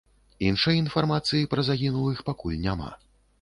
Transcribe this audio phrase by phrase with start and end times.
[0.45, 2.91] Іншай інфармацыі пра загінулых пакуль няма.